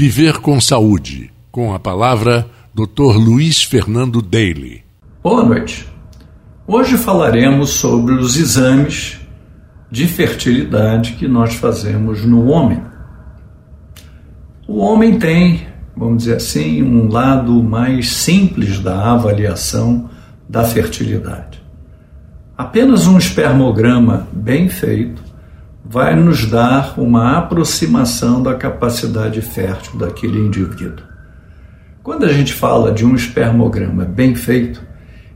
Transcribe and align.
Viver 0.00 0.38
com 0.38 0.60
Saúde, 0.60 1.28
com 1.50 1.74
a 1.74 1.78
palavra 1.80 2.48
Dr. 2.72 3.16
Luiz 3.16 3.64
Fernando 3.64 4.22
Daly. 4.22 4.84
Boa 5.20 5.44
noite. 5.44 5.88
Hoje 6.68 6.96
falaremos 6.96 7.70
sobre 7.70 8.14
os 8.14 8.36
exames 8.36 9.18
de 9.90 10.06
fertilidade 10.06 11.14
que 11.14 11.26
nós 11.26 11.56
fazemos 11.56 12.24
no 12.24 12.46
homem. 12.46 12.80
O 14.68 14.78
homem 14.78 15.18
tem, 15.18 15.66
vamos 15.96 16.18
dizer 16.18 16.36
assim, 16.36 16.80
um 16.80 17.08
lado 17.08 17.60
mais 17.60 18.08
simples 18.08 18.78
da 18.78 19.14
avaliação 19.14 20.08
da 20.48 20.62
fertilidade. 20.62 21.60
Apenas 22.56 23.08
um 23.08 23.18
espermograma 23.18 24.28
bem 24.32 24.68
feito 24.68 25.27
vai 25.88 26.14
nos 26.14 26.44
dar 26.44 27.00
uma 27.00 27.38
aproximação 27.38 28.42
da 28.42 28.54
capacidade 28.54 29.40
fértil 29.40 29.98
daquele 29.98 30.38
indivíduo. 30.38 31.06
Quando 32.02 32.26
a 32.26 32.32
gente 32.32 32.52
fala 32.52 32.92
de 32.92 33.06
um 33.06 33.14
espermograma 33.14 34.04
bem 34.04 34.34
feito, 34.34 34.82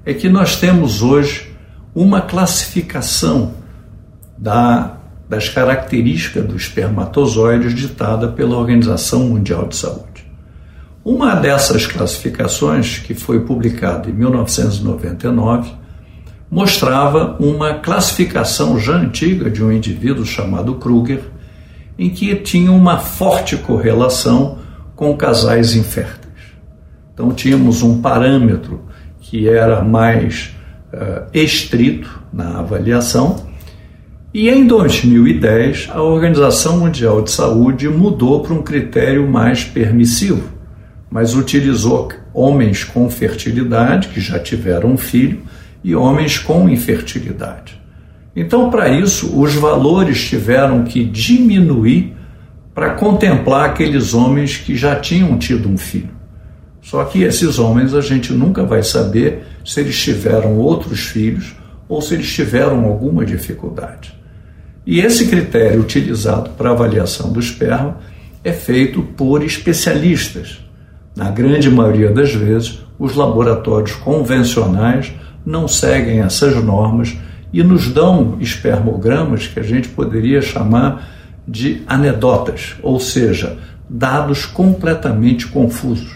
é 0.05 0.12
que 0.12 0.29
nós 0.29 0.57
temos 0.57 1.01
hoje 1.01 1.57
uma 1.95 2.20
classificação 2.20 3.55
da, 4.37 4.98
das 5.27 5.48
características 5.48 6.45
dos 6.45 6.62
espermatozoides 6.62 7.74
ditada 7.74 8.29
pela 8.29 8.57
Organização 8.57 9.29
Mundial 9.29 9.66
de 9.69 9.77
Saúde. 9.77 10.30
Uma 11.02 11.34
dessas 11.34 11.87
classificações, 11.87 12.98
que 12.98 13.15
foi 13.15 13.41
publicada 13.41 14.10
em 14.10 14.12
1999, 14.12 15.73
mostrava 16.52 17.34
uma 17.41 17.77
classificação 17.77 18.79
já 18.79 18.95
antiga 18.95 19.48
de 19.48 19.65
um 19.65 19.73
indivíduo 19.73 20.27
chamado 20.27 20.74
Kruger, 20.74 21.23
em 21.98 22.10
que 22.10 22.37
tinha 22.37 22.70
uma 22.70 22.98
forte 22.98 23.56
correlação 23.56 24.59
com 24.95 25.16
casais 25.16 25.74
inférteis. 25.74 26.52
Então 27.15 27.33
tínhamos 27.33 27.83
um 27.83 28.02
parâmetro 28.02 28.82
que 29.18 29.49
era 29.49 29.82
mais 29.82 30.54
uh, 30.93 31.26
estrito 31.32 32.21
na 32.30 32.59
avaliação, 32.59 33.46
e 34.35 34.51
em 34.51 34.66
2010 34.66 35.88
a 35.91 36.02
Organização 36.02 36.80
Mundial 36.80 37.23
de 37.23 37.30
Saúde 37.30 37.88
mudou 37.88 38.41
para 38.43 38.52
um 38.52 38.63
critério 38.63 39.26
mais 39.26 39.65
permissivo, 39.65 40.51
mas 41.10 41.35
utilizou 41.35 42.10
homens 42.35 42.85
com 42.85 43.09
fertilidade, 43.09 44.09
que 44.09 44.21
já 44.21 44.38
tiveram 44.38 44.91
um 44.91 44.98
filho, 44.98 45.41
e 45.83 45.95
homens 45.95 46.38
com 46.38 46.69
infertilidade. 46.69 47.80
Então, 48.35 48.71
para 48.71 48.88
isso, 48.88 49.38
os 49.38 49.55
valores 49.55 50.23
tiveram 50.25 50.85
que 50.85 51.05
diminuir 51.05 52.16
para 52.75 52.95
contemplar 52.95 53.69
aqueles 53.69 54.15
homens 54.15 54.57
que 54.57 54.75
já 54.75 54.97
tinham 54.97 55.38
tido 55.38 55.69
um 55.69 55.77
filho. 55.77 56.10
Só 56.80 57.05
que 57.05 57.23
esses 57.23 57.59
homens 57.59 57.95
a 57.95 58.01
gente 58.01 58.33
nunca 58.33 58.65
vai 58.65 58.83
saber 58.83 59.45
se 59.65 59.80
eles 59.80 60.01
tiveram 60.01 60.57
outros 60.57 61.01
filhos 61.01 61.55
ou 61.88 62.01
se 62.01 62.15
eles 62.15 62.33
tiveram 62.33 62.85
alguma 62.85 63.25
dificuldade. 63.25 64.12
E 64.84 64.99
esse 65.00 65.28
critério 65.28 65.81
utilizado 65.81 66.50
para 66.50 66.71
avaliação 66.71 67.33
do 67.33 67.38
esperma 67.38 67.99
é 68.43 68.53
feito 68.53 69.03
por 69.03 69.44
especialistas. 69.44 70.59
Na 71.15 71.31
grande 71.31 71.71
maioria 71.71 72.10
das 72.10 72.34
vezes, 72.34 72.82
os 72.99 73.15
laboratórios 73.15 73.93
convencionais 73.93 75.12
não 75.44 75.69
seguem 75.69 76.21
essas 76.21 76.54
normas 76.62 77.16
e 77.53 77.62
nos 77.62 77.88
dão 77.88 78.37
espermogramas 78.41 79.47
que 79.47 79.60
a 79.60 79.62
gente 79.62 79.88
poderia 79.88 80.41
chamar 80.41 81.09
de 81.47 81.82
anedotas, 81.87 82.77
ou 82.82 82.99
seja, 82.99 83.59
dados 83.88 84.47
completamente 84.47 85.47
confusos. 85.49 86.15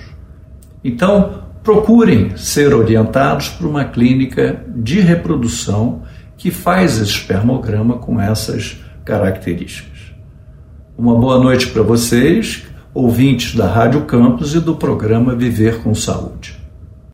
Então, 0.83 1.43
procurem 1.63 2.37
ser 2.37 2.73
orientados 2.73 3.49
por 3.49 3.67
uma 3.67 3.85
clínica 3.85 4.65
de 4.75 5.01
reprodução 5.01 6.03
que 6.37 6.51
faz 6.51 6.99
esse 6.99 7.11
espermograma 7.11 7.99
com 7.99 8.21
essas 8.21 8.81
características. 9.05 10.13
Uma 10.97 11.15
boa 11.17 11.39
noite 11.39 11.67
para 11.67 11.83
vocês, 11.83 12.65
ouvintes 12.97 13.55
da 13.55 13.67
Rádio 13.67 14.07
Campus 14.07 14.55
e 14.55 14.61
do 14.61 14.75
programa 14.75 15.35
Viver 15.35 15.83
com 15.83 15.95
Saúde. 15.95 16.66